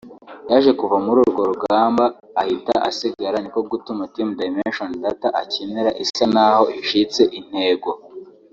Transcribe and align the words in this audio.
yaje 0.51 0.71
kuva 0.79 0.95
muri 1.05 1.17
urwo 1.23 1.41
rugamba 1.51 2.05
ahita 2.41 2.73
asigara 2.89 3.37
niko 3.39 3.59
gutuma 3.71 4.03
Team 4.13 4.29
Dimension 4.39 4.89
Data 5.03 5.27
akinira 5.41 5.91
isa 6.03 6.25
naho 6.35 6.63
icitse 6.79 7.23
intego 7.41 7.91